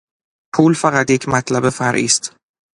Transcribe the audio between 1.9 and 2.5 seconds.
است.